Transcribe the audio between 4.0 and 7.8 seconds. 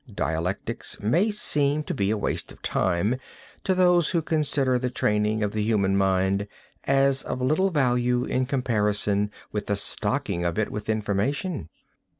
who consider the training of the human mind as of little